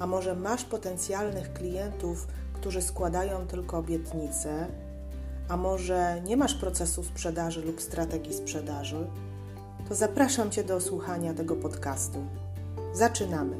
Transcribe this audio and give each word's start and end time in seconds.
a 0.00 0.06
może 0.06 0.34
masz 0.34 0.64
potencjalnych 0.64 1.52
klientów, 1.52 2.26
którzy 2.52 2.82
składają 2.82 3.46
tylko 3.46 3.78
obietnice, 3.78 4.66
a 5.48 5.56
może 5.56 6.20
nie 6.20 6.36
masz 6.36 6.54
procesu 6.54 7.04
sprzedaży 7.04 7.62
lub 7.62 7.80
strategii 7.80 8.34
sprzedaży, 8.34 9.06
to 9.88 9.94
zapraszam 9.94 10.50
Cię 10.50 10.64
do 10.64 10.80
słuchania 10.80 11.34
tego 11.34 11.56
podcastu. 11.56 12.26
Zaczynamy. 12.92 13.56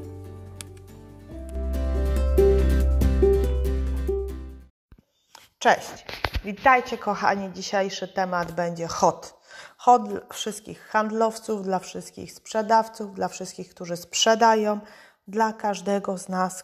Cześć, 5.59 6.05
witajcie 6.43 6.97
kochani. 6.97 7.53
Dzisiejszy 7.53 8.07
temat 8.07 8.51
będzie 8.51 8.87
hot. 8.87 9.41
Hot 9.77 10.09
dla 10.09 10.21
wszystkich 10.33 10.87
handlowców, 10.87 11.63
dla 11.63 11.79
wszystkich 11.79 12.33
sprzedawców, 12.33 13.15
dla 13.15 13.27
wszystkich, 13.27 13.69
którzy 13.69 13.97
sprzedają, 13.97 14.79
dla 15.31 15.53
każdego 15.53 16.17
z 16.17 16.29
nas 16.29 16.63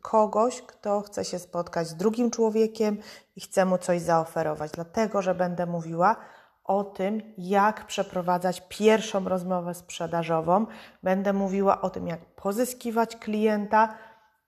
kogoś, 0.00 0.62
kto 0.62 1.00
chce 1.00 1.24
się 1.24 1.38
spotkać 1.38 1.88
z 1.88 1.94
drugim 1.94 2.30
człowiekiem 2.30 2.98
i 3.36 3.40
chce 3.40 3.64
mu 3.64 3.78
coś 3.78 4.00
zaoferować. 4.00 4.70
Dlatego, 4.70 5.22
że 5.22 5.34
będę 5.34 5.66
mówiła 5.66 6.16
o 6.64 6.84
tym, 6.84 7.22
jak 7.38 7.86
przeprowadzać 7.86 8.62
pierwszą 8.68 9.28
rozmowę 9.28 9.74
sprzedażową. 9.74 10.66
Będę 11.02 11.32
mówiła 11.32 11.80
o 11.80 11.90
tym, 11.90 12.06
jak 12.06 12.20
pozyskiwać 12.20 13.16
klienta, 13.16 13.94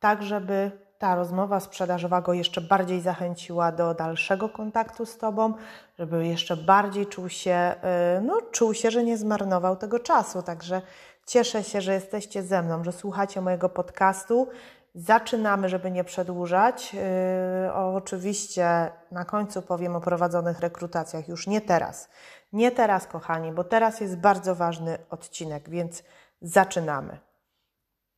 tak 0.00 0.22
żeby 0.22 0.70
ta 0.98 1.14
rozmowa 1.14 1.60
sprzedażowa 1.60 2.20
go 2.20 2.32
jeszcze 2.32 2.60
bardziej 2.60 3.00
zachęciła 3.00 3.72
do 3.72 3.94
dalszego 3.94 4.48
kontaktu 4.48 5.06
z 5.06 5.18
Tobą, 5.18 5.54
żeby 5.98 6.26
jeszcze 6.26 6.56
bardziej 6.56 7.06
czuł 7.06 7.28
się, 7.28 7.74
y, 8.18 8.20
no, 8.20 8.38
czuł 8.50 8.74
się, 8.74 8.90
że 8.90 9.04
nie 9.04 9.16
zmarnował 9.18 9.76
tego 9.76 9.98
czasu. 9.98 10.42
Także 10.42 10.82
cieszę 11.26 11.64
się, 11.64 11.80
że 11.80 11.94
jesteście 11.94 12.42
ze 12.42 12.62
mną, 12.62 12.84
że 12.84 12.92
słuchacie 12.92 13.40
mojego 13.40 13.68
podcastu. 13.68 14.48
Zaczynamy, 14.94 15.68
żeby 15.68 15.90
nie 15.90 16.04
przedłużać. 16.04 16.94
Yy, 16.94 17.74
oczywiście 17.74 18.92
na 19.10 19.24
końcu 19.24 19.62
powiem 19.62 19.96
o 19.96 20.00
prowadzonych 20.00 20.60
rekrutacjach, 20.60 21.28
już 21.28 21.46
nie 21.46 21.60
teraz. 21.60 22.08
Nie 22.52 22.70
teraz, 22.70 23.06
kochani, 23.06 23.52
bo 23.52 23.64
teraz 23.64 24.00
jest 24.00 24.16
bardzo 24.16 24.54
ważny 24.54 24.98
odcinek, 25.10 25.70
więc 25.70 26.02
zaczynamy. 26.42 27.18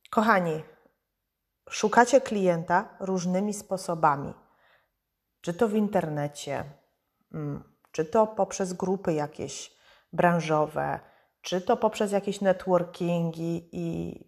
Kochani, 0.09 0.63
szukacie 1.69 2.21
klienta 2.21 2.89
różnymi 2.99 3.53
sposobami. 3.53 4.33
Czy 5.41 5.53
to 5.53 5.67
w 5.67 5.73
internecie, 5.73 6.63
mm, 7.33 7.63
czy 7.91 8.05
to 8.05 8.27
poprzez 8.27 8.73
grupy 8.73 9.13
jakieś 9.13 9.75
branżowe, 10.13 10.99
czy 11.45 11.61
to 11.61 11.77
poprzez 11.77 12.11
jakieś 12.11 12.41
networkingi 12.41 13.69
i, 13.71 14.19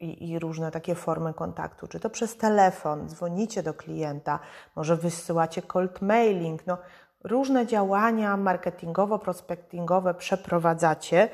i, 0.00 0.30
i, 0.30 0.38
różne 0.38 0.70
takie 0.70 0.94
formy 0.94 1.34
kontaktu, 1.34 1.86
czy 1.86 2.00
to 2.00 2.10
przez 2.10 2.36
telefon, 2.36 3.08
dzwonicie 3.08 3.62
do 3.62 3.74
klienta, 3.74 4.38
może 4.76 4.96
wysyłacie 4.96 5.62
cold 5.62 6.02
mailing, 6.02 6.66
no, 6.66 6.78
różne 7.24 7.66
działania 7.66 8.36
marketingowo-prospektingowe 8.36 10.14
przeprowadzacie 10.14 11.28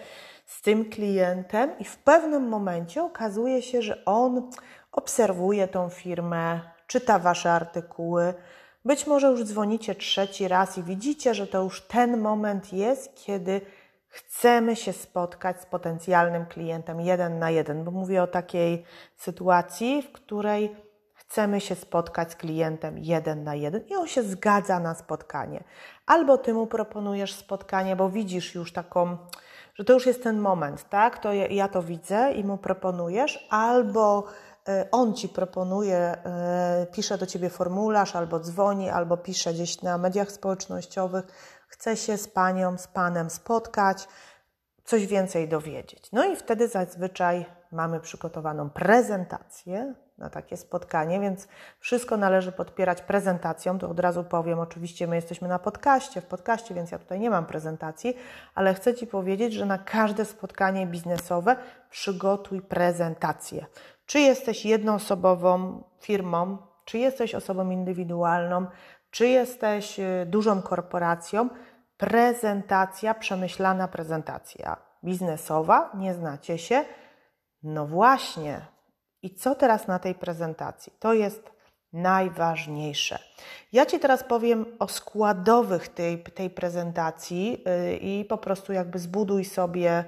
z 0.46 0.62
tym 0.62 0.90
klientem 0.90 1.78
i 1.78 1.84
w 1.84 1.98
pewnym 1.98 2.48
momencie 2.48 3.02
okazuje 3.02 3.62
się, 3.62 3.82
że 3.82 4.04
on 4.04 4.50
obserwuje 4.92 5.68
tą 5.68 5.88
firmę, 5.88 6.60
czyta 6.86 7.18
Wasze 7.18 7.52
artykuły, 7.52 8.34
być 8.84 9.06
może 9.06 9.26
już 9.26 9.44
dzwonicie 9.44 9.94
trzeci 9.94 10.48
raz 10.48 10.78
i 10.78 10.82
widzicie, 10.82 11.34
że 11.34 11.46
to 11.46 11.62
już 11.62 11.80
ten 11.80 12.20
moment 12.20 12.72
jest, 12.72 13.14
kiedy 13.14 13.60
chcemy 14.10 14.76
się 14.76 14.92
spotkać 14.92 15.60
z 15.60 15.66
potencjalnym 15.66 16.46
klientem 16.46 17.00
jeden 17.00 17.38
na 17.38 17.50
jeden, 17.50 17.84
bo 17.84 17.90
mówię 17.90 18.22
o 18.22 18.26
takiej 18.26 18.84
sytuacji, 19.16 20.02
w 20.02 20.12
której 20.12 20.76
chcemy 21.14 21.60
się 21.60 21.74
spotkać 21.74 22.32
z 22.32 22.36
klientem 22.36 22.98
jeden 22.98 23.44
na 23.44 23.54
jeden 23.54 23.86
i 23.86 23.94
on 23.94 24.06
się 24.06 24.22
zgadza 24.22 24.80
na 24.80 24.94
spotkanie. 24.94 25.64
Albo 26.06 26.38
ty 26.38 26.54
mu 26.54 26.66
proponujesz 26.66 27.34
spotkanie, 27.34 27.96
bo 27.96 28.10
widzisz 28.10 28.54
już 28.54 28.72
taką, 28.72 29.16
że 29.74 29.84
to 29.84 29.92
już 29.92 30.06
jest 30.06 30.22
ten 30.22 30.38
moment, 30.38 30.88
tak? 30.88 31.18
To 31.18 31.32
ja, 31.32 31.68
to 31.68 31.82
widzę 31.82 32.32
i 32.32 32.44
mu 32.44 32.58
proponujesz, 32.58 33.46
albo 33.50 34.24
e, 34.68 34.88
on 34.92 35.14
ci 35.14 35.28
proponuje, 35.28 35.96
e, 35.96 36.86
pisze 36.92 37.18
do 37.18 37.26
ciebie 37.26 37.50
formularz, 37.50 38.16
albo 38.16 38.40
dzwoni, 38.40 38.88
albo 38.88 39.16
pisze 39.16 39.54
gdzieś 39.54 39.82
na 39.82 39.98
mediach 39.98 40.32
społecznościowych, 40.32 41.26
chce 41.70 41.96
się 41.96 42.16
z 42.16 42.28
panią, 42.28 42.78
z 42.78 42.86
panem 42.86 43.30
spotkać, 43.30 44.08
coś 44.84 45.06
więcej 45.06 45.48
dowiedzieć. 45.48 46.12
No 46.12 46.24
i 46.24 46.36
wtedy 46.36 46.68
zazwyczaj 46.68 47.46
mamy 47.72 48.00
przygotowaną 48.00 48.70
prezentację 48.70 49.94
na 50.18 50.30
takie 50.30 50.56
spotkanie, 50.56 51.20
więc 51.20 51.48
wszystko 51.78 52.16
należy 52.16 52.52
podpierać 52.52 53.02
prezentacją. 53.02 53.78
To 53.78 53.90
od 53.90 54.00
razu 54.00 54.24
powiem, 54.24 54.58
oczywiście 54.58 55.06
my 55.06 55.16
jesteśmy 55.16 55.48
na 55.48 55.58
podcaście, 55.58 56.20
w 56.20 56.26
podcaście, 56.26 56.74
więc 56.74 56.90
ja 56.90 56.98
tutaj 56.98 57.20
nie 57.20 57.30
mam 57.30 57.46
prezentacji, 57.46 58.16
ale 58.54 58.74
chcę 58.74 58.94
Ci 58.94 59.06
powiedzieć, 59.06 59.52
że 59.54 59.66
na 59.66 59.78
każde 59.78 60.24
spotkanie 60.24 60.86
biznesowe 60.86 61.56
przygotuj 61.90 62.62
prezentację. 62.62 63.66
Czy 64.06 64.20
jesteś 64.20 64.64
jednoosobową 64.64 65.82
firmą, 66.00 66.58
czy 66.84 66.98
jesteś 66.98 67.34
osobą 67.34 67.70
indywidualną, 67.70 68.66
czy 69.10 69.28
jesteś 69.28 70.00
y, 70.00 70.26
dużą 70.26 70.62
korporacją, 70.62 71.48
prezentacja, 71.96 73.14
przemyślana 73.14 73.88
prezentacja 73.88 74.76
biznesowa, 75.04 75.90
nie 75.94 76.14
znacie 76.14 76.58
się? 76.58 76.84
No 77.62 77.86
właśnie. 77.86 78.60
I 79.22 79.34
co 79.34 79.54
teraz 79.54 79.86
na 79.86 79.98
tej 79.98 80.14
prezentacji? 80.14 80.92
To 80.98 81.12
jest 81.12 81.50
najważniejsze. 81.92 83.18
Ja 83.72 83.86
Ci 83.86 83.98
teraz 83.98 84.24
powiem 84.24 84.66
o 84.78 84.88
składowych 84.88 85.88
tej, 85.88 86.22
tej 86.22 86.50
prezentacji 86.50 87.64
y, 87.92 87.96
i 87.96 88.24
po 88.24 88.38
prostu 88.38 88.72
jakby 88.72 88.98
zbuduj 88.98 89.44
sobie 89.44 90.04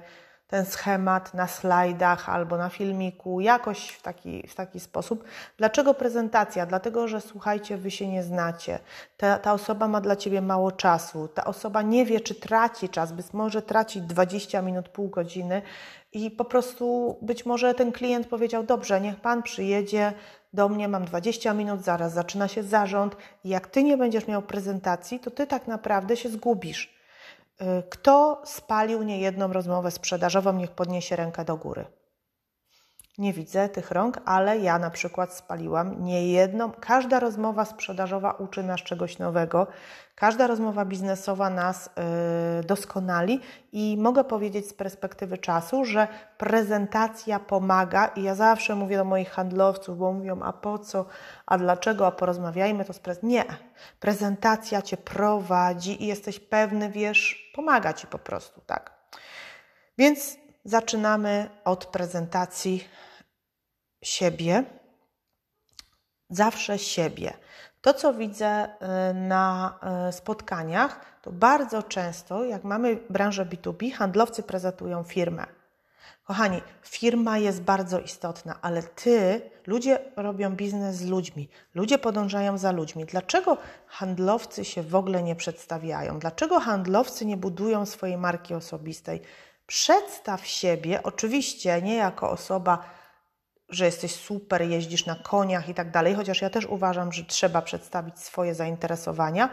ten 0.53 0.65
schemat 0.65 1.33
na 1.33 1.47
slajdach 1.47 2.29
albo 2.29 2.57
na 2.57 2.69
filmiku, 2.69 3.41
jakoś 3.41 3.89
w 3.89 4.01
taki, 4.01 4.47
w 4.47 4.55
taki 4.55 4.79
sposób. 4.79 5.23
Dlaczego 5.57 5.93
prezentacja? 5.93 6.65
Dlatego, 6.65 7.07
że 7.07 7.21
słuchajcie, 7.21 7.77
wy 7.77 7.91
się 7.91 8.07
nie 8.07 8.23
znacie. 8.23 8.79
Ta, 9.17 9.39
ta 9.39 9.53
osoba 9.53 9.87
ma 9.87 10.01
dla 10.01 10.15
ciebie 10.15 10.41
mało 10.41 10.71
czasu. 10.71 11.27
Ta 11.27 11.45
osoba 11.45 11.81
nie 11.81 12.05
wie, 12.05 12.19
czy 12.19 12.35
traci 12.35 12.89
czas, 12.89 13.11
być 13.11 13.33
może 13.33 13.61
tracić 13.61 14.03
20 14.03 14.61
minut, 14.61 14.89
pół 14.89 15.09
godziny 15.09 15.61
i 16.11 16.31
po 16.31 16.45
prostu 16.45 17.17
być 17.21 17.45
może 17.45 17.73
ten 17.73 17.91
klient 17.91 18.27
powiedział: 18.27 18.63
Dobrze, 18.63 19.01
niech 19.01 19.15
pan 19.15 19.43
przyjedzie 19.43 20.13
do 20.53 20.69
mnie, 20.69 20.87
mam 20.87 21.05
20 21.05 21.53
minut, 21.53 21.83
zaraz 21.83 22.13
zaczyna 22.13 22.47
się 22.47 22.63
zarząd. 22.63 23.15
I 23.43 23.49
jak 23.49 23.67
ty 23.67 23.83
nie 23.83 23.97
będziesz 23.97 24.27
miał 24.27 24.41
prezentacji, 24.41 25.19
to 25.19 25.31
ty 25.31 25.47
tak 25.47 25.67
naprawdę 25.67 26.17
się 26.17 26.29
zgubisz. 26.29 27.02
Kto 27.89 28.41
spalił 28.45 29.03
niejedną 29.03 29.53
rozmowę 29.53 29.91
sprzedażową, 29.91 30.53
niech 30.53 30.71
podniesie 30.71 31.15
rękę 31.15 31.45
do 31.45 31.57
góry. 31.57 31.85
Nie 33.17 33.33
widzę 33.33 33.69
tych 33.69 33.91
rąk, 33.91 34.17
ale 34.25 34.57
ja 34.59 34.79
na 34.79 34.89
przykład 34.89 35.33
spaliłam 35.33 36.03
niejedną. 36.03 36.71
Każda 36.71 37.19
rozmowa 37.19 37.65
sprzedażowa 37.65 38.31
uczy 38.31 38.63
nas 38.63 38.79
czegoś 38.81 39.19
nowego. 39.19 39.67
Każda 40.15 40.47
rozmowa 40.47 40.85
biznesowa 40.85 41.49
nas 41.49 41.89
yy, 42.57 42.63
doskonali 42.63 43.39
i 43.71 43.97
mogę 43.99 44.23
powiedzieć 44.23 44.69
z 44.69 44.73
perspektywy 44.73 45.37
czasu, 45.37 45.85
że 45.85 46.07
prezentacja 46.37 47.39
pomaga 47.39 48.07
i 48.07 48.23
ja 48.23 48.35
zawsze 48.35 48.75
mówię 48.75 48.97
do 48.97 49.05
moich 49.05 49.29
handlowców, 49.29 49.97
bo 49.97 50.13
mówią, 50.13 50.41
a 50.41 50.53
po 50.53 50.79
co, 50.79 51.05
a 51.45 51.57
dlaczego, 51.57 52.07
a 52.07 52.11
porozmawiajmy 52.11 52.85
to 52.85 52.93
z 52.93 52.99
prezentacji. 52.99 53.29
Nie, 53.29 53.45
prezentacja 53.99 54.81
Cię 54.81 54.97
prowadzi 54.97 56.03
i 56.03 56.07
jesteś 56.07 56.39
pewny, 56.39 56.89
wiesz, 56.89 57.51
pomaga 57.55 57.93
Ci 57.93 58.07
po 58.07 58.19
prostu, 58.19 58.61
tak. 58.65 58.93
Więc 59.97 60.42
zaczynamy 60.65 61.49
od 61.65 61.85
prezentacji 61.85 62.87
siebie, 64.03 64.63
zawsze 66.29 66.79
siebie. 66.79 67.33
To, 67.81 67.93
co 67.93 68.13
widzę 68.13 68.65
y, 68.65 69.13
na 69.13 69.79
y, 70.09 70.11
spotkaniach, 70.11 71.19
to 71.21 71.31
bardzo 71.31 71.83
często, 71.83 72.45
jak 72.45 72.63
mamy 72.63 72.99
branżę 73.09 73.45
B2B, 73.45 73.91
handlowcy 73.91 74.43
prezentują 74.43 75.03
firmę. 75.03 75.45
Kochani, 76.23 76.61
firma 76.83 77.37
jest 77.37 77.61
bardzo 77.61 77.99
istotna, 77.99 78.59
ale 78.61 78.83
ty, 78.83 79.41
ludzie 79.67 79.99
robią 80.15 80.55
biznes 80.55 80.95
z 80.95 81.05
ludźmi, 81.05 81.49
ludzie 81.75 81.97
podążają 81.97 82.57
za 82.57 82.71
ludźmi. 82.71 83.05
Dlaczego 83.05 83.57
handlowcy 83.87 84.65
się 84.65 84.83
w 84.83 84.95
ogóle 84.95 85.23
nie 85.23 85.35
przedstawiają? 85.35 86.19
Dlaczego 86.19 86.59
handlowcy 86.59 87.25
nie 87.25 87.37
budują 87.37 87.85
swojej 87.85 88.17
marki 88.17 88.53
osobistej? 88.53 89.21
Przedstaw 89.65 90.47
siebie, 90.47 91.03
oczywiście 91.03 91.81
nie 91.81 91.95
jako 91.95 92.29
osoba, 92.29 92.89
że 93.69 93.85
jesteś 93.85 94.15
super, 94.15 94.61
jeździsz 94.61 95.05
na 95.05 95.15
koniach 95.15 95.69
i 95.69 95.73
tak 95.73 95.91
dalej, 95.91 96.15
chociaż 96.15 96.41
ja 96.41 96.49
też 96.49 96.65
uważam, 96.65 97.11
że 97.11 97.23
trzeba 97.23 97.61
przedstawić 97.61 98.19
swoje 98.19 98.55
zainteresowania, 98.55 99.49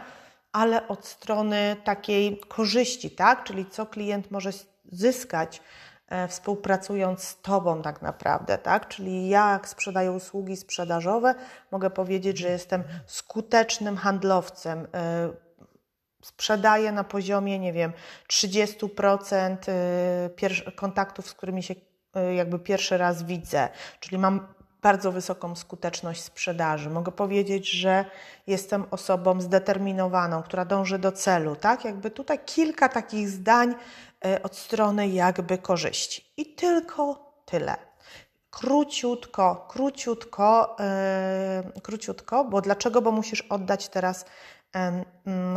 ale 0.51 0.87
od 0.87 1.05
strony 1.05 1.75
takiej 1.83 2.39
korzyści, 2.47 3.11
tak? 3.11 3.43
Czyli 3.43 3.65
co 3.65 3.85
klient 3.85 4.31
może 4.31 4.49
zyskać 4.91 5.61
E, 6.11 6.27
współpracując 6.27 7.23
z 7.23 7.41
Tobą 7.41 7.81
tak 7.81 8.01
naprawdę, 8.01 8.57
tak? 8.57 8.87
Czyli 8.87 9.29
ja, 9.29 9.51
jak 9.51 9.67
sprzedaję 9.67 10.11
usługi 10.11 10.57
sprzedażowe, 10.57 11.35
mogę 11.71 11.89
powiedzieć, 11.89 12.37
że 12.37 12.49
jestem 12.49 12.83
skutecznym 13.05 13.97
handlowcem. 13.97 14.87
E, 16.21 16.25
sprzedaję 16.25 16.91
na 16.91 17.03
poziomie, 17.03 17.59
nie 17.59 17.73
wiem, 17.73 17.93
30% 18.27 19.57
e, 19.67 20.71
kontaktów, 20.71 21.29
z 21.29 21.33
którymi 21.33 21.63
się 21.63 21.75
jakby 22.35 22.59
pierwszy 22.59 22.97
raz 22.97 23.23
widzę, 23.23 23.69
czyli 23.99 24.17
mam 24.17 24.47
bardzo 24.81 25.11
wysoką 25.11 25.55
skuteczność 25.55 26.23
sprzedaży. 26.23 26.89
Mogę 26.89 27.11
powiedzieć, 27.11 27.71
że 27.71 28.05
jestem 28.47 28.85
osobą 28.91 29.41
zdeterminowaną, 29.41 30.43
która 30.43 30.65
dąży 30.65 30.99
do 30.99 31.11
celu, 31.11 31.55
tak? 31.55 31.85
Jakby 31.85 32.11
tutaj 32.11 32.39
kilka 32.45 32.89
takich 32.89 33.29
zdań 33.29 33.75
E, 34.25 34.43
od 34.43 34.55
strony 34.57 35.07
jakby 35.07 35.57
korzyści. 35.57 36.33
I 36.37 36.45
tylko 36.45 37.31
tyle. 37.45 37.75
Króciutko, 38.49 39.67
króciutko, 39.69 40.75
yy, 41.75 41.81
króciutko, 41.81 42.45
bo 42.45 42.61
dlaczego? 42.61 43.01
Bo 43.01 43.11
musisz 43.11 43.41
oddać 43.41 43.89
teraz 43.89 44.25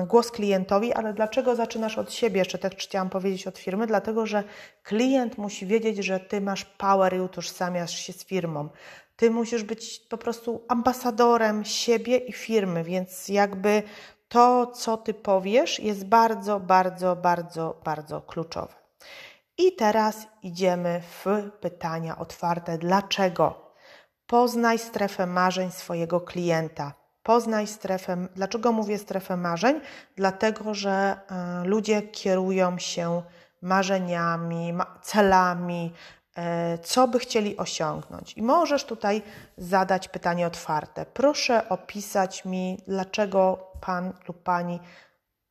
głos 0.06 0.30
klientowi, 0.30 0.92
ale 0.92 1.12
dlaczego 1.12 1.56
zaczynasz 1.56 1.98
od 1.98 2.12
siebie? 2.12 2.38
Jeszcze 2.38 2.58
tak 2.58 2.74
chciałam 2.74 3.10
powiedzieć 3.10 3.46
od 3.46 3.58
firmy, 3.58 3.86
dlatego 3.86 4.26
że 4.26 4.44
klient 4.82 5.38
musi 5.38 5.66
wiedzieć, 5.66 5.96
że 5.96 6.20
ty 6.20 6.40
masz 6.40 6.64
power 6.64 7.16
i 7.16 7.20
utożsamiasz 7.20 7.98
się 7.98 8.12
z 8.12 8.24
firmą. 8.24 8.68
Ty 9.16 9.30
musisz 9.30 9.62
być 9.62 10.00
po 10.00 10.18
prostu 10.18 10.64
ambasadorem 10.68 11.64
siebie 11.64 12.16
i 12.16 12.32
firmy, 12.32 12.84
więc 12.84 13.28
jakby 13.28 13.82
to, 14.28 14.66
co 14.66 14.96
Ty 14.96 15.14
powiesz, 15.14 15.80
jest 15.80 16.06
bardzo, 16.06 16.60
bardzo, 16.60 17.16
bardzo, 17.16 17.80
bardzo 17.84 18.20
kluczowe. 18.20 18.74
I 19.58 19.76
teraz 19.76 20.26
idziemy 20.42 21.00
w 21.00 21.50
pytania 21.60 22.18
otwarte. 22.18 22.78
Dlaczego? 22.78 23.74
Poznaj 24.26 24.78
strefę 24.78 25.26
marzeń 25.26 25.70
swojego 25.70 26.20
klienta. 26.20 27.03
Poznaj 27.24 27.66
strefę. 27.66 28.26
Dlaczego 28.34 28.72
mówię 28.72 28.98
strefę 28.98 29.36
marzeń? 29.36 29.80
Dlatego, 30.16 30.74
że 30.74 31.16
y, 31.62 31.68
ludzie 31.68 32.02
kierują 32.02 32.78
się 32.78 33.22
marzeniami, 33.62 34.74
celami, 35.02 35.92
y, 36.74 36.78
co 36.78 37.08
by 37.08 37.18
chcieli 37.18 37.56
osiągnąć. 37.56 38.36
I 38.36 38.42
możesz 38.42 38.84
tutaj 38.84 39.22
zadać 39.58 40.08
pytanie 40.08 40.46
otwarte. 40.46 41.06
Proszę 41.06 41.68
opisać 41.68 42.44
mi, 42.44 42.78
dlaczego 42.88 43.70
pan 43.80 44.12
lub 44.28 44.42
pani 44.42 44.80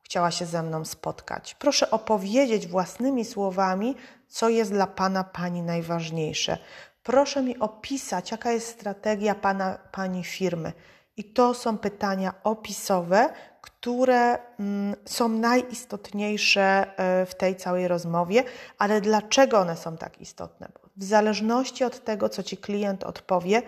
chciała 0.02 0.30
się 0.30 0.46
ze 0.46 0.62
mną 0.62 0.84
spotkać. 0.84 1.54
Proszę 1.54 1.90
opowiedzieć 1.90 2.66
własnymi 2.66 3.24
słowami, 3.24 3.96
co 4.28 4.48
jest 4.48 4.70
dla 4.70 4.86
pana, 4.86 5.24
pani 5.24 5.62
najważniejsze. 5.62 6.58
Proszę 7.02 7.42
mi 7.42 7.58
opisać, 7.58 8.30
jaka 8.30 8.50
jest 8.50 8.68
strategia 8.68 9.34
pana, 9.34 9.78
pani 9.92 10.24
firmy. 10.24 10.72
I 11.16 11.24
to 11.24 11.54
są 11.54 11.78
pytania 11.78 12.34
opisowe, 12.44 13.30
które 13.60 14.38
mm, 14.60 14.96
są 15.04 15.28
najistotniejsze 15.28 16.86
e, 16.96 17.26
w 17.26 17.34
tej 17.34 17.56
całej 17.56 17.88
rozmowie, 17.88 18.44
ale 18.78 19.00
dlaczego 19.00 19.58
one 19.58 19.76
są 19.76 19.96
tak 19.96 20.20
istotne? 20.20 20.68
Bo 20.74 20.88
w 20.96 21.04
zależności 21.04 21.84
od 21.84 22.04
tego, 22.04 22.28
co 22.28 22.42
ci 22.42 22.56
klient 22.56 23.04
odpowie, 23.04 23.62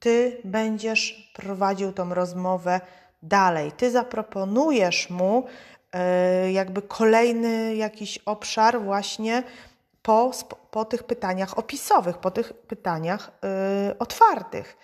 ty 0.00 0.40
będziesz 0.44 1.32
prowadził 1.34 1.92
tą 1.92 2.14
rozmowę 2.14 2.80
dalej. 3.22 3.72
Ty 3.72 3.90
zaproponujesz 3.90 5.10
mu 5.10 5.46
e, 5.92 6.52
jakby 6.52 6.82
kolejny 6.82 7.76
jakiś 7.76 8.18
obszar 8.18 8.80
właśnie 8.80 9.42
po, 10.02 10.30
po 10.70 10.84
tych 10.84 11.02
pytaniach 11.02 11.58
opisowych, 11.58 12.18
po 12.18 12.30
tych 12.30 12.52
pytaniach 12.52 13.30
e, 13.44 13.98
otwartych. 13.98 14.76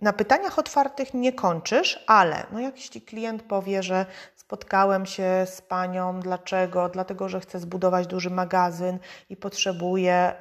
Na 0.00 0.12
pytaniach 0.12 0.58
otwartych 0.58 1.14
nie 1.14 1.32
kończysz, 1.32 2.04
ale 2.06 2.46
no 2.52 2.60
jak 2.60 2.76
jeśli 2.76 3.02
klient 3.02 3.42
powie, 3.42 3.82
że 3.82 4.06
spotkałem 4.36 5.06
się 5.06 5.46
z 5.46 5.62
panią, 5.62 6.20
dlaczego? 6.20 6.88
Dlatego, 6.88 7.28
że 7.28 7.40
chcę 7.40 7.58
zbudować 7.58 8.06
duży 8.06 8.30
magazyn 8.30 8.98
i 9.30 9.36
potrzebuję 9.36 10.32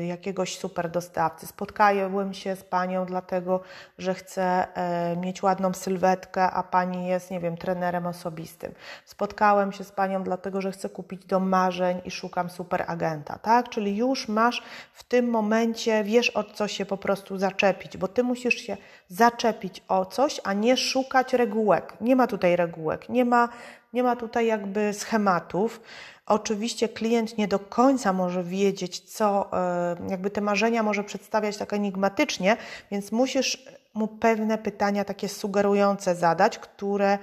y, 0.00 0.04
jakiegoś 0.06 0.58
super 0.58 0.90
dostawcy. 0.90 1.46
Spotkałem 1.46 2.34
się 2.34 2.56
z 2.56 2.64
panią, 2.64 3.06
dlatego, 3.06 3.60
że 3.98 4.14
chcę 4.14 4.66
y, 5.12 5.16
mieć 5.16 5.42
ładną 5.42 5.74
sylwetkę, 5.74 6.50
a 6.50 6.62
pani 6.62 7.06
jest, 7.06 7.30
nie 7.30 7.40
wiem, 7.40 7.56
trenerem 7.56 8.06
osobistym. 8.06 8.72
Spotkałem 9.04 9.72
się 9.72 9.84
z 9.84 9.92
panią, 9.92 10.22
dlatego, 10.22 10.60
że 10.60 10.72
chcę 10.72 10.88
kupić 10.88 11.24
dom 11.24 11.48
marzeń 11.48 12.00
i 12.04 12.10
szukam 12.10 12.50
super 12.50 12.84
agenta, 12.86 13.38
tak? 13.38 13.68
Czyli 13.68 13.96
już 13.96 14.28
masz 14.28 14.62
w 14.92 15.04
tym 15.04 15.30
momencie, 15.30 16.04
wiesz 16.04 16.30
o 16.30 16.44
co 16.44 16.68
się 16.68 16.86
po 16.86 16.96
prostu 16.96 17.38
zaczepić, 17.38 17.96
bo 17.96 18.08
ty 18.08 18.22
musisz 18.22 18.54
się 18.54 18.76
zaczepić 19.10 19.82
o 19.88 20.06
coś, 20.06 20.40
a 20.44 20.52
nie 20.52 20.76
szukać 20.76 21.32
regułek. 21.32 21.96
Nie 22.00 22.16
ma 22.16 22.26
tutaj 22.26 22.56
regułek, 22.56 23.08
nie 23.08 23.24
ma, 23.24 23.48
nie 23.92 24.02
ma 24.02 24.16
tutaj 24.16 24.46
jakby 24.46 24.92
schematów. 24.92 25.80
Oczywiście 26.26 26.88
klient 26.88 27.38
nie 27.38 27.48
do 27.48 27.58
końca 27.58 28.12
może 28.12 28.44
wiedzieć, 28.44 29.00
co, 29.00 29.52
e, 29.52 29.96
jakby 30.08 30.30
te 30.30 30.40
marzenia 30.40 30.82
może 30.82 31.04
przedstawiać 31.04 31.56
tak 31.56 31.72
enigmatycznie, 31.72 32.56
więc 32.90 33.12
musisz 33.12 33.64
mu 33.94 34.08
pewne 34.08 34.58
pytania 34.58 35.04
takie 35.04 35.28
sugerujące 35.28 36.14
zadać, 36.14 36.58
które 36.58 37.18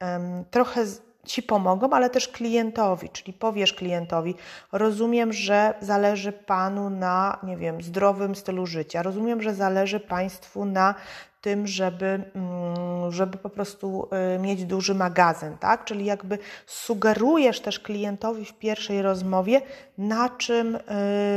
um, 0.00 0.44
trochę 0.50 0.84
Ci 1.26 1.42
pomogą, 1.42 1.90
ale 1.90 2.10
też 2.10 2.28
klientowi, 2.28 3.08
czyli 3.08 3.32
powiesz 3.32 3.72
klientowi, 3.72 4.34
rozumiem, 4.72 5.32
że 5.32 5.74
zależy 5.80 6.32
Panu 6.32 6.90
na, 6.90 7.38
nie 7.42 7.56
wiem, 7.56 7.82
zdrowym 7.82 8.34
stylu 8.34 8.66
życia, 8.66 9.02
rozumiem, 9.02 9.42
że 9.42 9.54
zależy 9.54 10.00
Państwu 10.00 10.64
na 10.64 10.94
tym, 11.42 11.66
żeby, 11.66 12.06
mm, 12.34 13.12
żeby 13.12 13.38
po 13.38 13.50
prostu 13.50 14.08
y, 14.36 14.38
mieć 14.38 14.64
duży 14.64 14.94
magazyn, 14.94 15.58
tak? 15.58 15.84
Czyli 15.84 16.04
jakby 16.04 16.38
sugerujesz 16.66 17.60
też 17.60 17.80
klientowi 17.80 18.44
w 18.44 18.52
pierwszej 18.52 19.02
rozmowie, 19.02 19.60
na 19.98 20.28
czym 20.28 20.76
y, 20.76 20.80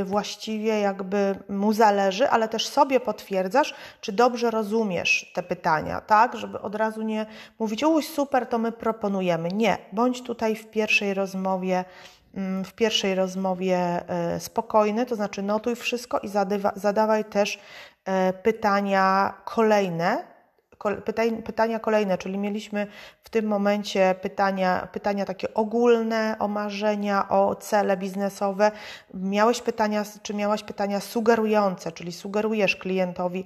właściwie 0.05 0.79
jakby 0.79 1.35
mu 1.49 1.73
zależy, 1.73 2.29
ale 2.29 2.47
też 2.47 2.67
sobie 2.67 2.99
potwierdzasz, 2.99 3.73
czy 4.01 4.11
dobrze 4.11 4.51
rozumiesz 4.51 5.31
te 5.35 5.43
pytania, 5.43 6.01
tak? 6.01 6.35
Żeby 6.35 6.61
od 6.61 6.75
razu 6.75 7.01
nie 7.01 7.25
mówić, 7.59 7.83
uj, 7.83 8.03
super, 8.03 8.47
to 8.47 8.57
my 8.57 8.71
proponujemy. 8.71 9.49
Nie, 9.49 9.77
bądź 9.91 10.21
tutaj 10.21 10.55
w 10.55 10.67
pierwszej 10.67 11.13
rozmowie 11.13 11.85
mm, 12.35 12.65
w 12.65 12.73
pierwszej 12.73 13.15
rozmowie 13.15 14.01
y, 14.35 14.39
spokojny, 14.39 15.05
to 15.05 15.15
znaczy 15.15 15.41
notuj 15.41 15.75
wszystko 15.75 16.19
i 16.19 16.29
zadawaj 16.75 17.25
też 17.25 17.59
pytania 18.43 19.33
kolejne, 19.45 20.35
pytania 21.45 21.79
kolejne, 21.79 22.17
czyli 22.17 22.37
mieliśmy 22.37 22.87
w 23.23 23.29
tym 23.29 23.45
momencie 23.45 24.15
pytania, 24.21 24.87
pytania 24.91 25.25
takie 25.25 25.53
ogólne 25.53 26.35
o 26.39 26.47
marzenia, 26.47 27.29
o 27.29 27.55
cele 27.55 27.97
biznesowe. 27.97 28.71
Miałeś 29.13 29.61
pytania, 29.61 30.03
czy 30.21 30.33
miałaś 30.33 30.63
pytania 30.63 30.99
sugerujące, 30.99 31.91
czyli 31.91 32.11
sugerujesz 32.11 32.75
klientowi 32.75 33.45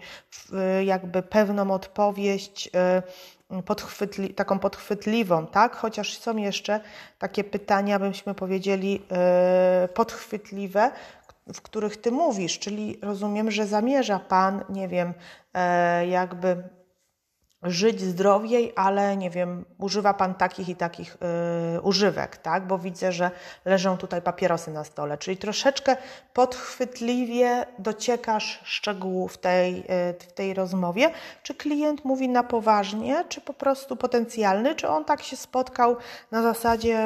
jakby 0.85 1.21
pewną 1.21 1.71
odpowiedź, 1.71 2.69
e, 2.75 3.01
podchwytli, 3.65 4.33
taką 4.33 4.59
podchwytliwą, 4.59 5.47
tak? 5.47 5.75
Chociaż 5.75 6.17
są 6.17 6.37
jeszcze 6.37 6.79
takie 7.19 7.43
pytania, 7.43 7.99
byśmy 7.99 8.33
powiedzieli, 8.35 9.01
e, 9.11 9.87
podchwytliwe, 9.93 10.91
w 11.53 11.61
których 11.61 11.97
Ty 11.97 12.11
mówisz, 12.11 12.59
czyli 12.59 12.99
rozumiem, 13.01 13.51
że 13.51 13.67
zamierza 13.67 14.19
Pan, 14.19 14.63
nie 14.69 14.87
wiem, 14.87 15.13
e, 15.53 16.07
jakby 16.07 16.63
żyć 17.63 18.01
zdrowiej, 18.01 18.73
ale 18.75 19.17
nie 19.17 19.29
wiem, 19.29 19.65
używa 19.77 20.13
Pan 20.13 20.35
takich 20.35 20.69
i 20.69 20.75
takich 20.75 21.17
yy, 21.73 21.81
używek, 21.81 22.37
tak? 22.37 22.67
Bo 22.67 22.77
widzę, 22.77 23.11
że 23.11 23.31
leżą 23.65 23.97
tutaj 23.97 24.21
papierosy 24.21 24.71
na 24.71 24.83
stole, 24.83 25.17
czyli 25.17 25.37
troszeczkę 25.37 25.97
podchwytliwie 26.33 27.65
dociekasz 27.79 28.59
szczegółów 28.63 29.37
tej, 29.37 29.75
yy, 29.75 29.83
w 30.19 30.33
tej 30.33 30.53
rozmowie. 30.53 31.11
Czy 31.43 31.55
klient 31.55 32.05
mówi 32.05 32.29
na 32.29 32.43
poważnie, 32.43 33.23
czy 33.29 33.41
po 33.41 33.53
prostu 33.53 33.95
potencjalny, 33.95 34.75
czy 34.75 34.89
on 34.89 35.05
tak 35.05 35.23
się 35.23 35.37
spotkał 35.37 35.97
na 36.31 36.41
zasadzie, 36.41 36.97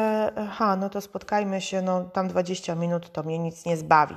ha, 0.51 0.75
no 0.75 0.89
to 0.89 1.01
spotkajmy 1.01 1.61
się, 1.61 1.81
no 1.81 2.03
tam 2.03 2.27
20 2.27 2.75
minut 2.75 3.11
to 3.11 3.23
mnie 3.23 3.39
nic 3.39 3.65
nie 3.65 3.77
zbawi. 3.77 4.15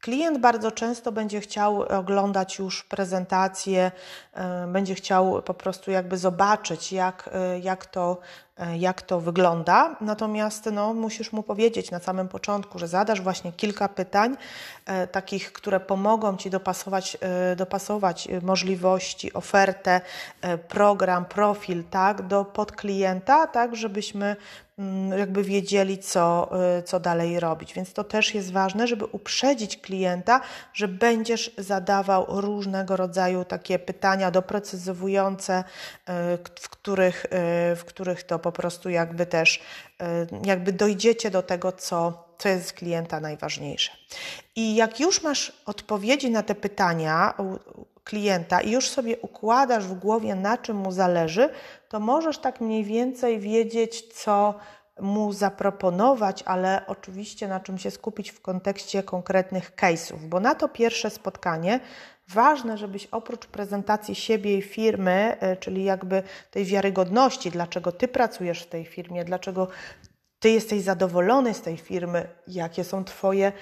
Klient 0.00 0.38
bardzo 0.38 0.70
często 0.70 1.12
będzie 1.12 1.40
chciał 1.40 1.82
oglądać 1.82 2.58
już 2.58 2.84
prezentację, 2.84 3.92
e, 4.32 4.66
będzie 4.66 4.94
chciał 4.94 5.42
po 5.42 5.54
prostu 5.54 5.90
jakby 5.90 6.18
zobaczyć, 6.18 6.92
jak, 6.92 7.30
e, 7.32 7.58
jak, 7.58 7.86
to, 7.86 8.20
jak 8.78 9.02
to 9.02 9.20
wygląda. 9.20 9.96
Natomiast 10.00 10.68
no, 10.72 10.94
musisz 10.94 11.32
mu 11.32 11.42
powiedzieć 11.42 11.90
na 11.90 11.98
samym 11.98 12.28
początku, 12.28 12.78
że 12.78 12.88
zadasz 12.88 13.20
właśnie 13.20 13.52
kilka 13.52 13.88
pytań, 13.88 14.36
takich, 15.12 15.52
które 15.52 15.80
pomogą 15.80 16.36
ci 16.36 16.50
dopasować, 16.50 17.18
dopasować 17.56 18.28
możliwości, 18.42 19.32
ofertę, 19.32 20.00
program, 20.68 21.24
profil 21.24 21.84
tak, 21.90 22.26
do 22.26 22.44
podklienta, 22.44 23.46
tak, 23.46 23.76
żebyśmy 23.76 24.36
Mm, 24.80 25.18
jakby 25.18 25.42
wiedzieli, 25.42 25.98
co, 25.98 26.50
y, 26.78 26.82
co 26.82 27.00
dalej 27.00 27.40
robić. 27.40 27.74
Więc 27.74 27.92
to 27.92 28.04
też 28.04 28.34
jest 28.34 28.52
ważne, 28.52 28.86
żeby 28.86 29.04
uprzedzić 29.04 29.76
klienta, 29.76 30.40
że 30.74 30.88
będziesz 30.88 31.54
zadawał 31.58 32.26
różnego 32.28 32.96
rodzaju 32.96 33.44
takie 33.44 33.78
pytania 33.78 34.30
doprecyzowujące, 34.30 35.64
w 36.60 36.68
których, 36.68 37.26
w 37.76 37.82
których 37.86 38.22
to 38.22 38.38
po 38.38 38.49
prostu 38.52 38.90
jakby 38.90 39.26
też 39.26 39.60
jakby 40.44 40.72
dojdziecie 40.72 41.30
do 41.30 41.42
tego, 41.42 41.72
co, 41.72 42.24
co 42.38 42.48
jest 42.48 42.68
z 42.68 42.72
klienta 42.72 43.20
najważniejsze. 43.20 43.92
I 44.56 44.74
jak 44.74 45.00
już 45.00 45.22
masz 45.22 45.62
odpowiedzi 45.66 46.30
na 46.30 46.42
te 46.42 46.54
pytania 46.54 47.34
klienta 48.04 48.60
i 48.60 48.70
już 48.70 48.88
sobie 48.88 49.18
układasz 49.18 49.84
w 49.84 49.94
głowie, 49.94 50.34
na 50.34 50.58
czym 50.58 50.76
mu 50.76 50.92
zależy, 50.92 51.50
to 51.88 52.00
możesz 52.00 52.38
tak 52.38 52.60
mniej 52.60 52.84
więcej 52.84 53.40
wiedzieć, 53.40 54.14
co 54.14 54.54
mu 55.00 55.32
zaproponować, 55.32 56.42
ale 56.46 56.82
oczywiście 56.86 57.48
na 57.48 57.60
czym 57.60 57.78
się 57.78 57.90
skupić 57.90 58.30
w 58.30 58.40
kontekście 58.40 59.02
konkretnych 59.02 59.76
case'ów, 59.76 60.28
bo 60.28 60.40
na 60.40 60.54
to 60.54 60.68
pierwsze 60.68 61.10
spotkanie 61.10 61.80
ważne, 62.34 62.78
żebyś 62.78 63.06
oprócz 63.06 63.46
prezentacji 63.46 64.14
siebie 64.14 64.58
i 64.58 64.62
firmy, 64.62 65.36
e, 65.40 65.56
czyli 65.56 65.84
jakby 65.84 66.22
tej 66.50 66.64
wiarygodności, 66.64 67.50
dlaczego 67.50 67.92
ty 67.92 68.08
pracujesz 68.08 68.62
w 68.62 68.68
tej 68.68 68.84
firmie, 68.84 69.24
dlaczego 69.24 69.68
ty 70.38 70.50
jesteś 70.50 70.82
zadowolony 70.82 71.54
z 71.54 71.60
tej 71.60 71.76
firmy, 71.76 72.28
jakie 72.46 72.84
są 72.84 73.04
twoje 73.04 73.52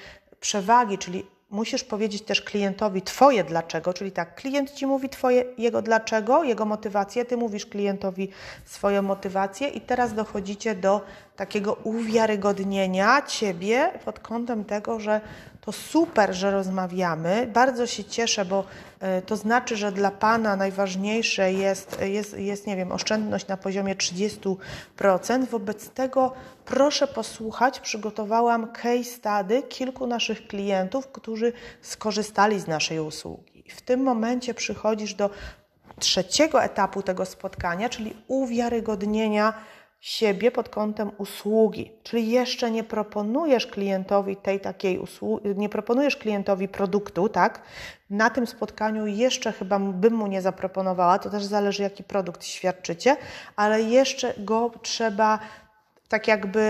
przewagi, 0.41 0.99
czyli 0.99 1.25
musisz 1.51 1.85
powiedzieć 1.85 2.23
też 2.23 2.43
klientowi 2.43 3.03
Twoje 3.03 3.45
dlaczego, 3.45 3.95
czyli 3.95 4.13
tak, 4.13 4.35
klient 4.35 4.71
Ci 4.71 4.87
mówi 4.87 5.09
Twoje, 5.09 5.45
jego 5.59 5.83
dlaczego, 5.83 6.45
jego 6.45 6.65
motywację, 6.65 7.25
Ty 7.25 7.37
mówisz 7.37 7.67
klientowi 7.67 8.29
swoją 8.65 9.03
motywację 9.03 9.69
i 9.69 9.81
teraz 9.81 10.15
dochodzicie 10.15 10.75
do 10.75 11.01
takiego 11.37 11.75
uwiarygodnienia 11.75 13.23
Ciebie 13.23 13.91
pod 14.05 14.21
kątem 14.21 14.65
tego, 14.65 15.01
że 15.01 15.21
to 15.69 15.73
super, 15.73 16.35
że 16.35 16.51
rozmawiamy. 16.51 17.51
Bardzo 17.53 17.87
się 17.87 18.05
cieszę, 18.05 18.45
bo 18.45 18.65
e, 19.01 19.23
to 19.23 19.37
znaczy, 19.37 19.77
że 19.77 19.93
dla 19.93 20.11
Pana 20.11 20.57
najważniejsze 20.57 21.53
jest, 21.53 22.01
jest, 22.01 22.39
jest 22.39 22.67
nie 22.67 22.77
wiem, 22.77 22.93
oszczędność 22.93 23.47
na 23.47 23.57
poziomie 23.57 23.97
30%. 23.97 24.57
Wobec 25.51 25.91
tego 25.91 26.33
proszę 26.65 27.07
posłuchać. 27.07 27.81
Przygotowałam 27.81 28.73
case 28.73 29.05
study 29.05 29.63
kilku 29.63 30.07
naszych 30.07 30.47
klientów, 30.47 31.09
którzy 31.09 31.53
skorzystali 31.83 32.61
z 32.61 32.67
naszej 32.67 33.01
usługi. 33.01 33.65
W 33.71 33.83
tym 33.83 34.03
momencie 34.03 34.55
przychodzisz 34.55 35.15
do 35.15 35.31
trzeciego 35.99 36.63
etapu 36.63 37.03
tego 37.03 37.25
spotkania, 37.25 37.89
czyli 37.89 38.17
uwiarygodnienia 38.29 39.55
siebie 40.01 40.51
pod 40.51 40.69
kątem 40.69 41.11
usługi, 41.19 41.93
czyli 42.03 42.31
jeszcze 42.31 42.71
nie 42.71 42.85
proponujesz 42.85 43.67
klientowi 43.67 44.37
tej 44.37 44.61
takiej 44.61 44.99
usługi, 44.99 45.49
nie 45.57 45.69
proponujesz 45.69 46.17
klientowi 46.17 46.69
produktu, 46.69 47.29
tak? 47.29 47.63
Na 48.11 48.31
tym 48.31 48.47
spotkaniu 48.47 49.07
jeszcze 49.07 49.53
chyba 49.53 49.79
bym 49.79 50.15
mu 50.15 50.27
nie 50.27 50.43
zaproponowała, 50.43 51.19
to 51.19 51.31
też 51.31 51.45
zależy 51.45 51.83
jaki 51.83 52.05
produkt 52.05 52.45
świadczycie, 52.45 53.17
ale 53.57 53.83
jeszcze 53.83 54.35
go 54.39 54.71
trzeba 54.83 55.39
tak 56.09 56.29
jakby 56.29 56.61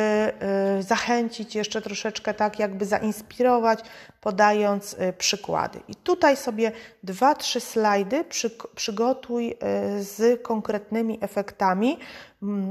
y, 0.78 0.82
zachęcić, 0.82 1.54
jeszcze 1.54 1.82
troszeczkę 1.82 2.34
tak 2.34 2.58
jakby 2.58 2.84
zainspirować, 2.84 3.80
podając 4.20 4.92
y, 4.92 5.12
przykłady. 5.18 5.80
I 5.88 5.94
tutaj 5.94 6.36
sobie 6.36 6.72
dwa, 7.02 7.34
trzy 7.34 7.60
slajdy 7.60 8.24
przy, 8.24 8.50
przygotuj 8.74 9.50
y, 9.50 10.04
z 10.04 10.42
konkretnymi 10.42 11.18
efektami, 11.20 11.98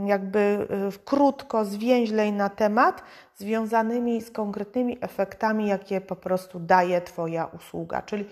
jakby 0.05 0.67
krótko, 1.05 1.65
zwięźlej 1.65 2.31
na 2.31 2.49
temat, 2.49 3.03
związanymi 3.35 4.21
z 4.21 4.31
konkretnymi 4.31 4.97
efektami, 5.01 5.67
jakie 5.67 6.01
po 6.01 6.15
prostu 6.15 6.59
daje 6.59 7.01
Twoja 7.01 7.45
usługa. 7.45 8.01
Czyli 8.01 8.25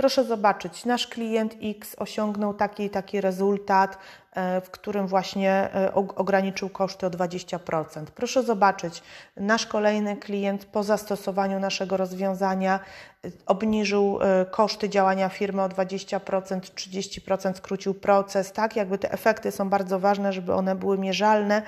Proszę 0.00 0.24
zobaczyć, 0.24 0.84
nasz 0.84 1.06
klient 1.06 1.56
X 1.62 1.96
osiągnął 1.98 2.54
taki 2.54 2.90
taki 2.90 3.20
rezultat, 3.20 3.98
e, 4.32 4.60
w 4.60 4.70
którym 4.70 5.06
właśnie 5.06 5.50
e, 5.74 5.94
ograniczył 5.94 6.68
koszty 6.68 7.06
o 7.06 7.10
20%. 7.10 8.04
Proszę 8.14 8.42
zobaczyć, 8.42 9.02
nasz 9.36 9.66
kolejny 9.66 10.16
klient 10.16 10.64
po 10.64 10.82
zastosowaniu 10.82 11.60
naszego 11.60 11.96
rozwiązania 11.96 12.80
e, 13.24 13.30
obniżył 13.46 14.18
koszty 14.50 14.88
działania 14.88 15.28
firmy 15.28 15.62
o 15.62 15.68
20%, 15.68 16.60
30% 16.60 17.54
skrócił 17.54 17.94
proces, 17.94 18.52
tak? 18.52 18.76
Jakby 18.76 18.98
te 18.98 19.12
efekty 19.12 19.50
są 19.50 19.68
bardzo 19.68 19.98
ważne, 19.98 20.32
żeby 20.32 20.54
one 20.54 20.74
były 20.74 20.98
mierzalne 20.98 21.62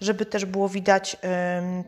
żeby 0.00 0.26
też 0.26 0.44
było 0.44 0.68
widać, 0.68 1.16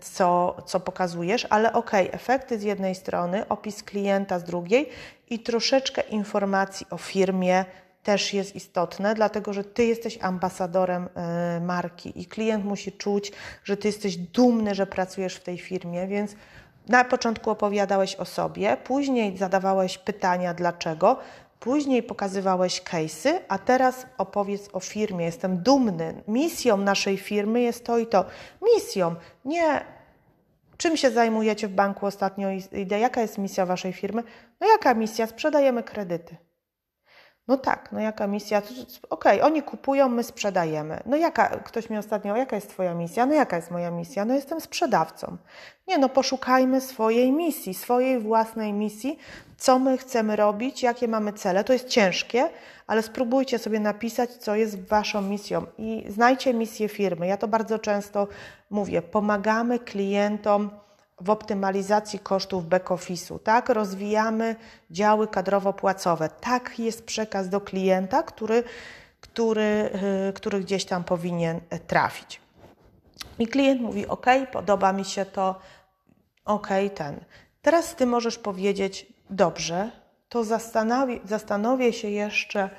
co, 0.02 0.56
co 0.66 0.80
pokazujesz, 0.80 1.46
ale 1.50 1.72
ok, 1.72 1.90
efekty 1.94 2.58
z 2.58 2.62
jednej 2.62 2.94
strony, 2.94 3.48
opis 3.48 3.82
klienta 3.82 4.38
z 4.38 4.44
drugiej 4.44 4.88
i 5.30 5.38
troszeczkę 5.38 6.02
informacji 6.02 6.86
o 6.90 6.98
firmie 6.98 7.64
też 8.02 8.34
jest 8.34 8.56
istotne, 8.56 9.14
dlatego 9.14 9.52
że 9.52 9.64
Ty 9.64 9.84
jesteś 9.84 10.18
ambasadorem 10.20 11.08
y, 11.56 11.60
marki 11.60 12.20
i 12.20 12.26
klient 12.26 12.64
musi 12.64 12.92
czuć, 12.92 13.32
że 13.64 13.76
Ty 13.76 13.88
jesteś 13.88 14.16
dumny, 14.16 14.74
że 14.74 14.86
pracujesz 14.86 15.34
w 15.36 15.42
tej 15.42 15.58
firmie, 15.58 16.06
więc 16.06 16.34
na 16.88 17.04
początku 17.04 17.50
opowiadałeś 17.50 18.16
o 18.16 18.24
sobie, 18.24 18.76
później 18.84 19.38
zadawałeś 19.38 19.98
pytania 19.98 20.54
dlaczego, 20.54 21.18
Później 21.66 22.02
pokazywałeś 22.02 22.82
case'y, 22.82 23.40
a 23.48 23.58
teraz 23.58 24.06
opowiedz 24.18 24.68
o 24.72 24.80
firmie. 24.80 25.24
Jestem 25.24 25.58
dumny. 25.58 26.22
Misją 26.28 26.76
naszej 26.76 27.16
firmy 27.16 27.60
jest 27.60 27.84
to 27.84 27.98
i 27.98 28.06
to. 28.06 28.24
Misją, 28.74 29.14
nie 29.44 29.84
czym 30.76 30.96
się 30.96 31.10
zajmujecie 31.10 31.68
w 31.68 31.72
banku 31.72 32.06
ostatnio, 32.06 32.48
idę, 32.72 32.98
jaka 32.98 33.20
jest 33.20 33.38
misja 33.38 33.66
waszej 33.66 33.92
firmy? 33.92 34.22
No 34.60 34.66
jaka 34.68 34.94
misja? 34.94 35.26
Sprzedajemy 35.26 35.82
kredyty. 35.82 36.36
No 37.48 37.56
tak, 37.56 37.92
no 37.92 38.00
jaka 38.00 38.26
misja? 38.26 38.58
Okej, 38.58 39.40
okay, 39.40 39.42
oni 39.42 39.62
kupują, 39.62 40.08
my 40.08 40.22
sprzedajemy. 40.22 41.00
No 41.06 41.16
jaka, 41.16 41.48
ktoś 41.48 41.90
mi 41.90 41.98
ostatnio, 41.98 42.36
jaka 42.36 42.56
jest 42.56 42.70
Twoja 42.70 42.94
misja? 42.94 43.26
No 43.26 43.34
jaka 43.34 43.56
jest 43.56 43.70
moja 43.70 43.90
misja? 43.90 44.24
No 44.24 44.34
jestem 44.34 44.60
sprzedawcą. 44.60 45.36
Nie, 45.88 45.98
no 45.98 46.08
poszukajmy 46.08 46.80
swojej 46.80 47.32
misji, 47.32 47.74
swojej 47.74 48.18
własnej 48.18 48.72
misji, 48.72 49.18
co 49.56 49.78
my 49.78 49.98
chcemy 49.98 50.36
robić, 50.36 50.82
jakie 50.82 51.08
mamy 51.08 51.32
cele. 51.32 51.64
To 51.64 51.72
jest 51.72 51.88
ciężkie, 51.88 52.48
ale 52.86 53.02
spróbujcie 53.02 53.58
sobie 53.58 53.80
napisać, 53.80 54.30
co 54.30 54.54
jest 54.54 54.88
Waszą 54.88 55.22
misją 55.22 55.66
i 55.78 56.04
znajdźcie 56.08 56.54
misję 56.54 56.88
firmy. 56.88 57.26
Ja 57.26 57.36
to 57.36 57.48
bardzo 57.48 57.78
często 57.78 58.28
mówię, 58.70 59.02
pomagamy 59.02 59.78
klientom 59.78 60.70
w 61.20 61.30
optymalizacji 61.30 62.18
kosztów 62.18 62.64
back-office'u, 62.64 63.38
tak? 63.38 63.68
Rozwijamy 63.68 64.56
działy 64.90 65.26
kadrowo-płacowe. 65.26 66.28
Tak 66.40 66.78
jest 66.78 67.04
przekaz 67.04 67.48
do 67.48 67.60
klienta, 67.60 68.22
który, 68.22 68.64
który, 69.20 69.90
y, 70.28 70.32
który 70.32 70.60
gdzieś 70.60 70.84
tam 70.84 71.04
powinien 71.04 71.60
trafić. 71.86 72.40
I 73.38 73.46
klient 73.46 73.80
mówi: 73.80 74.06
OK, 74.06 74.26
podoba 74.52 74.92
mi 74.92 75.04
się 75.04 75.24
to, 75.24 75.60
OK, 76.44 76.68
ten. 76.94 77.20
Teraz 77.62 77.94
ty 77.94 78.06
możesz 78.06 78.38
powiedzieć: 78.38 79.06
Dobrze, 79.30 79.90
to 80.28 80.44
zastanowię, 80.44 81.18
zastanowię 81.24 81.92
się 81.92 82.08
jeszcze 82.10 82.70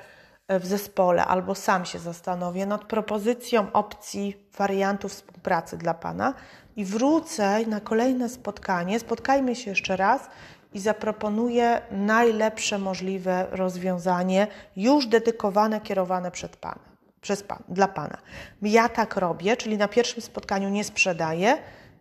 w 0.48 0.66
zespole 0.66 1.24
albo 1.24 1.54
sam 1.54 1.84
się 1.84 1.98
zastanowię 1.98 2.66
nad 2.66 2.84
propozycją 2.84 3.72
opcji, 3.72 4.36
wariantów 4.58 5.12
współpracy 5.12 5.76
dla 5.76 5.94
Pana 5.94 6.34
i 6.76 6.84
wrócę 6.84 7.66
na 7.66 7.80
kolejne 7.80 8.28
spotkanie, 8.28 9.00
spotkajmy 9.00 9.56
się 9.56 9.70
jeszcze 9.70 9.96
raz 9.96 10.28
i 10.74 10.78
zaproponuję 10.78 11.80
najlepsze 11.90 12.78
możliwe 12.78 13.46
rozwiązanie, 13.50 14.46
już 14.76 15.06
dedykowane, 15.06 15.80
kierowane 15.80 16.30
przed 16.30 16.56
Panem, 16.56 16.84
przez 17.20 17.42
pan, 17.42 17.62
dla 17.68 17.88
Pana. 17.88 18.18
Ja 18.62 18.88
tak 18.88 19.16
robię, 19.16 19.56
czyli 19.56 19.78
na 19.78 19.88
pierwszym 19.88 20.22
spotkaniu 20.22 20.68
nie 20.68 20.84
sprzedaję, 20.84 21.58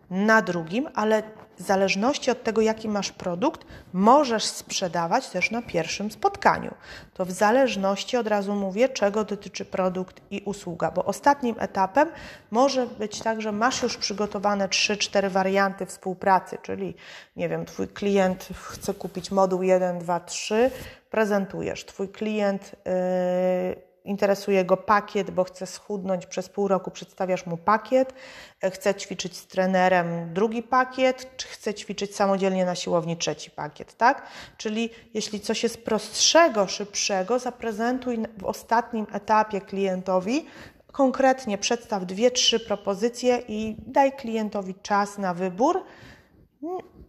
na 0.10 0.42
drugim, 0.42 0.90
ale 0.96 1.24
w 1.58 1.62
zależności 1.62 2.32
od 2.32 2.44
tego, 2.44 2.62
jaki 2.62 2.90
masz 2.90 3.12
produkt, 3.12 3.66
możesz 3.94 4.46
sprzedawać 4.46 5.30
też 5.30 5.52
na 5.52 5.62
pierwszym 5.62 6.12
spotkaniu. 6.12 6.74
To 7.14 7.26
w 7.26 7.32
zależności, 7.32 8.18
od 8.18 8.28
razu 8.28 8.56
mówię, 8.56 8.90
czego 8.90 9.24
dotyczy 9.24 9.66
produkt 9.66 10.22
i 10.32 10.42
usługa, 10.46 10.92
bo 10.92 11.06
ostatnim 11.06 11.56
etapem 11.60 12.10
może 12.52 12.88
być 12.88 13.20
tak, 13.20 13.42
że 13.42 13.52
masz 13.52 13.84
już 13.84 13.98
przygotowane 13.98 14.68
3-4 14.68 15.30
warianty 15.30 15.86
współpracy, 15.86 16.58
czyli 16.62 16.96
nie 17.36 17.50
wiem, 17.50 17.66
Twój 17.66 17.88
klient 17.88 18.50
chce 18.54 18.94
kupić 18.94 19.32
moduł 19.32 19.64
1, 19.64 20.00
2, 20.00 20.20
3, 20.20 20.72
prezentujesz. 21.10 21.86
Twój 21.86 22.10
klient. 22.10 22.76
Yy, 22.86 23.88
interesuje 24.08 24.66
go 24.66 24.78
pakiet, 24.78 25.32
bo 25.32 25.44
chce 25.44 25.66
schudnąć 25.66 26.26
przez 26.26 26.50
pół 26.50 26.68
roku, 26.68 26.92
przedstawiasz 26.92 27.46
mu 27.46 27.58
pakiet, 27.58 28.14
e, 28.64 28.72
chce 28.72 28.96
ćwiczyć 28.96 29.38
z 29.38 29.48
trenerem 29.48 30.34
drugi 30.34 30.64
pakiet, 30.64 31.38
czy 31.38 31.48
chce 31.48 31.74
ćwiczyć 31.74 32.16
samodzielnie 32.16 32.66
na 32.66 32.76
siłowni 32.76 33.18
trzeci 33.18 33.52
pakiet, 33.52 33.98
tak? 33.98 34.28
Czyli 34.58 34.90
jeśli 35.14 35.40
coś 35.40 35.64
jest 35.64 35.86
prostszego, 35.86 36.68
szybszego, 36.68 37.40
zaprezentuj 37.40 38.18
w 38.38 38.44
ostatnim 38.44 39.08
etapie 39.14 39.62
klientowi 39.62 40.46
konkretnie 40.92 41.58
przedstaw 41.58 42.06
dwie, 42.06 42.32
trzy 42.32 42.60
propozycje 42.60 43.44
i 43.48 43.76
daj 43.88 44.12
klientowi 44.12 44.76
czas 44.76 45.18
na 45.18 45.34
wybór 45.34 45.84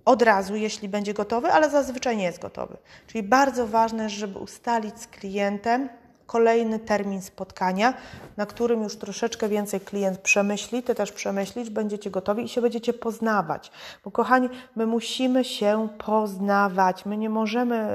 od 0.05 0.23
razu, 0.23 0.57
jeśli 0.57 0.88
będzie 0.88 1.14
gotowy, 1.14 1.52
ale 1.52 1.71
zazwyczaj 1.71 2.17
nie 2.17 2.25
jest 2.25 2.38
gotowy. 2.38 2.76
Czyli 3.07 3.23
bardzo 3.23 3.67
ważne 3.67 4.09
żeby 4.11 4.38
ustalić 4.38 5.00
z 5.00 5.07
klientem, 5.07 5.88
kolejny 6.28 6.78
termin 6.78 7.23
spotkania, 7.23 7.94
na 8.37 8.47
którym 8.47 8.82
już 8.82 8.97
troszeczkę 8.97 9.49
więcej 9.49 9.80
klient 9.80 10.18
przemyśli, 10.18 10.82
ty 10.82 10.94
też 10.94 11.12
przemyślisz, 11.12 11.70
będziecie 11.70 12.11
gotowi 12.11 12.44
i 12.44 12.49
się 12.49 12.61
będziecie 12.61 12.92
poznawać. 12.92 13.70
Bo 14.04 14.11
kochani, 14.11 14.49
my 14.76 14.87
musimy 14.87 15.44
się 15.44 15.88
poznawać. 16.06 17.06
My 17.06 17.16
nie 17.16 17.30
możemy, 17.30 17.88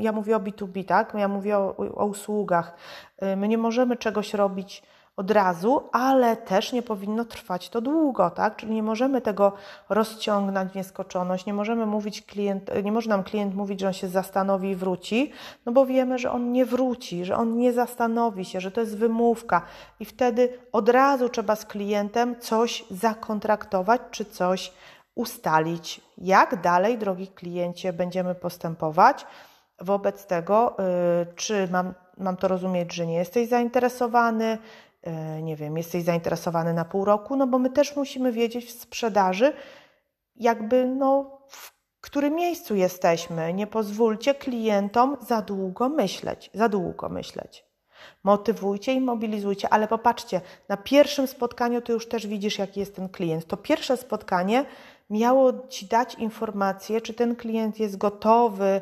ja 0.00 0.12
mówię 0.12 0.36
o 0.36 0.40
B2B, 0.40 0.84
tak? 0.84 1.14
Ja 1.18 1.28
mówię 1.28 1.58
o, 1.58 1.76
o 1.76 2.06
usługach. 2.06 2.74
My 3.36 3.48
nie 3.48 3.58
możemy 3.58 3.96
czegoś 3.96 4.34
robić 4.34 4.82
od 5.16 5.30
razu, 5.30 5.88
ale 5.92 6.36
też 6.36 6.72
nie 6.72 6.82
powinno 6.82 7.24
trwać 7.24 7.68
to 7.68 7.80
długo, 7.80 8.30
tak? 8.30 8.56
Czyli 8.56 8.74
nie 8.74 8.82
możemy 8.82 9.20
tego 9.20 9.52
rozciągnąć 9.88 10.72
w 10.72 10.74
nieskończoność, 10.74 11.46
nie 11.46 11.54
możemy 11.54 11.86
mówić 11.86 12.22
klient, 12.22 12.70
nie 12.84 12.92
może 12.92 13.10
nam 13.10 13.24
klient 13.24 13.54
mówić, 13.54 13.80
że 13.80 13.86
on 13.86 13.92
się 13.92 14.08
zastanowi 14.08 14.70
i 14.70 14.76
wróci, 14.76 15.32
no 15.66 15.72
bo 15.72 15.86
wiemy, 15.86 16.18
że 16.18 16.30
on 16.30 16.52
nie 16.52 16.66
wróci, 16.66 17.24
że 17.24 17.36
on 17.36 17.56
nie 17.56 17.72
zastanowi 17.72 18.44
się, 18.44 18.60
że 18.60 18.70
to 18.70 18.80
jest 18.80 18.98
wymówka 18.98 19.62
i 20.00 20.04
wtedy 20.04 20.58
od 20.72 20.88
razu 20.88 21.28
trzeba 21.28 21.56
z 21.56 21.64
klientem 21.64 22.40
coś 22.40 22.84
zakontraktować 22.90 24.00
czy 24.10 24.24
coś 24.24 24.72
ustalić. 25.14 26.00
Jak 26.18 26.60
dalej, 26.60 26.98
drogi 26.98 27.28
kliencie, 27.28 27.92
będziemy 27.92 28.34
postępować? 28.34 29.26
Wobec 29.80 30.26
tego, 30.26 30.76
yy, 30.78 31.34
czy 31.36 31.68
mam, 31.72 31.94
mam 32.18 32.36
to 32.36 32.48
rozumieć, 32.48 32.92
że 32.94 33.06
nie 33.06 33.14
jesteś 33.14 33.48
zainteresowany, 33.48 34.58
nie 35.42 35.56
wiem, 35.56 35.76
jesteś 35.76 36.04
zainteresowany 36.04 36.74
na 36.74 36.84
pół 36.84 37.04
roku, 37.04 37.36
no 37.36 37.46
bo 37.46 37.58
my 37.58 37.70
też 37.70 37.96
musimy 37.96 38.32
wiedzieć 38.32 38.66
w 38.66 38.80
sprzedaży, 38.80 39.52
jakby 40.36 40.86
no, 40.86 41.38
w 41.48 41.72
którym 42.00 42.34
miejscu 42.34 42.74
jesteśmy. 42.74 43.52
Nie 43.52 43.66
pozwólcie 43.66 44.34
klientom 44.34 45.16
za 45.20 45.42
długo 45.42 45.88
myśleć, 45.88 46.50
za 46.54 46.68
długo 46.68 47.08
myśleć. 47.08 47.64
Motywujcie 48.24 48.92
i 48.92 49.00
mobilizujcie, 49.00 49.68
ale 49.68 49.88
popatrzcie, 49.88 50.40
na 50.68 50.76
pierwszym 50.76 51.26
spotkaniu 51.26 51.80
to 51.80 51.92
już 51.92 52.08
też 52.08 52.26
widzisz, 52.26 52.58
jaki 52.58 52.80
jest 52.80 52.96
ten 52.96 53.08
klient. 53.08 53.46
To 53.46 53.56
pierwsze 53.56 53.96
spotkanie 53.96 54.64
miało 55.10 55.52
Ci 55.68 55.86
dać 55.86 56.14
informację, 56.14 57.00
czy 57.00 57.14
ten 57.14 57.36
klient 57.36 57.80
jest 57.80 57.96
gotowy 57.96 58.80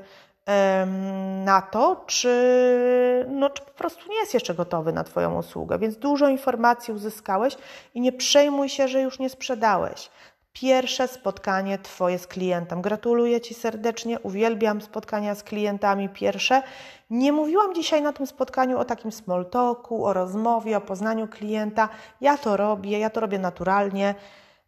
na 1.45 1.63
to, 1.63 2.05
czy, 2.07 3.27
no, 3.29 3.51
czy 3.51 3.63
po 3.63 3.71
prostu 3.71 4.11
nie 4.11 4.17
jest 4.17 4.35
jeszcze 4.35 4.55
gotowy 4.55 4.93
na 4.93 5.05
Twoją 5.05 5.39
usługę. 5.39 5.79
Więc 5.79 5.97
dużo 5.97 6.29
informacji 6.29 6.95
uzyskałeś 6.95 7.57
i 7.95 8.01
nie 8.01 8.13
przejmuj 8.13 8.69
się, 8.69 8.89
że 8.89 9.01
już 9.01 9.19
nie 9.19 9.31
sprzedałeś. 9.31 10.11
Pierwsze 10.53 11.09
spotkanie 11.09 11.79
Twoje 11.79 12.19
z 12.19 12.27
klientem. 12.27 12.83
Gratuluję 12.83 13.41
Ci 13.41 13.55
serdecznie, 13.55 14.21
uwielbiam 14.21 14.81
spotkania 14.81 15.35
z 15.35 15.43
klientami 15.43 16.09
pierwsze. 16.09 16.63
Nie 17.11 17.33
mówiłam 17.33 17.75
dzisiaj 17.75 18.03
na 18.03 18.13
tym 18.13 18.27
spotkaniu 18.27 18.79
o 18.79 18.85
takim 18.85 19.13
small 19.13 19.47
talku, 19.47 20.07
o 20.07 20.13
rozmowie, 20.13 20.77
o 20.77 20.81
poznaniu 20.81 21.29
klienta. 21.29 21.89
Ja 22.21 22.39
to 22.39 22.57
robię, 22.57 22.99
ja 22.99 23.11
to 23.11 23.21
robię 23.21 23.39
naturalnie. 23.39 24.15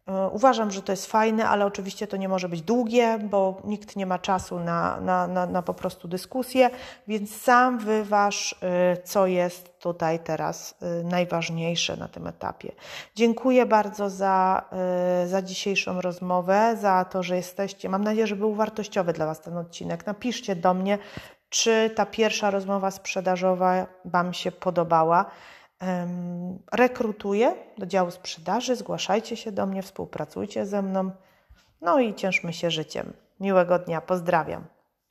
E, 0.07 0.27
uważam, 0.27 0.71
że 0.71 0.81
to 0.81 0.91
jest 0.91 1.05
fajne, 1.05 1.49
ale 1.49 1.65
oczywiście 1.65 2.07
to 2.07 2.17
nie 2.17 2.29
może 2.29 2.49
być 2.49 2.61
długie, 2.61 3.19
bo 3.23 3.61
nikt 3.63 3.95
nie 3.95 4.05
ma 4.05 4.19
czasu 4.19 4.59
na, 4.59 4.99
na, 4.99 5.27
na, 5.27 5.45
na 5.45 5.61
po 5.61 5.73
prostu 5.73 6.07
dyskusję, 6.07 6.69
więc 7.07 7.41
sam 7.41 7.79
wyważ, 7.79 8.55
e, 8.61 8.97
co 8.97 9.27
jest 9.27 9.79
tutaj 9.79 10.19
teraz 10.19 10.75
e, 10.81 11.03
najważniejsze 11.03 11.97
na 11.97 12.07
tym 12.07 12.27
etapie. 12.27 12.71
Dziękuję 13.15 13.65
bardzo 13.65 14.09
za, 14.09 14.65
za 15.25 15.41
dzisiejszą 15.41 16.01
rozmowę, 16.01 16.77
za 16.81 17.05
to, 17.05 17.23
że 17.23 17.35
jesteście. 17.35 17.89
Mam 17.89 18.03
nadzieję, 18.03 18.27
że 18.27 18.35
był 18.35 18.53
wartościowy 18.55 19.13
dla 19.13 19.25
Was 19.25 19.41
ten 19.41 19.57
odcinek. 19.57 20.05
Napiszcie 20.05 20.55
do 20.55 20.73
mnie, 20.73 20.97
czy 21.49 21.91
ta 21.95 22.05
pierwsza 22.05 22.51
rozmowa 22.51 22.91
sprzedażowa 22.91 23.87
Wam 24.05 24.33
się 24.33 24.51
podobała 24.51 25.25
rekrutuję 26.71 27.55
do 27.77 27.85
działu 27.85 28.11
sprzedaży, 28.11 28.75
zgłaszajcie 28.75 29.37
się 29.37 29.51
do 29.51 29.65
mnie, 29.65 29.83
współpracujcie 29.83 30.65
ze 30.65 30.81
mną, 30.81 31.11
no 31.81 31.99
i 31.99 32.13
cieszmy 32.13 32.53
się 32.53 32.71
życiem. 32.71 33.13
Miłego 33.39 33.79
dnia, 33.79 34.01
pozdrawiam. 34.01 34.65